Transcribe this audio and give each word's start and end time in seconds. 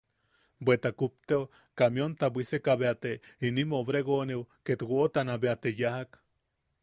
Bea 0.67 0.77
te 0.83 0.91
kupteo 0.99 1.39
kamionta 1.81 2.25
bwiseka 2.37 2.73
bea 2.81 2.95
te 3.03 3.11
inimi 3.49 3.73
obregóneu 3.81 4.41
ketwotana 4.65 5.35
bea 5.43 5.55
te 5.61 5.69
yajak. 5.81 6.09